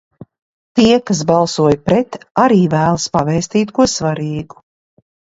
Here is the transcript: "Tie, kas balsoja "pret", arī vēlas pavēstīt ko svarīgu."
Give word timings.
"Tie, 0.77 0.93
kas 1.09 1.19
balsoja 1.31 1.77
"pret", 1.89 2.17
arī 2.43 2.57
vēlas 2.71 3.05
pavēstīt 3.17 3.75
ko 3.81 3.87
svarīgu." 3.93 4.59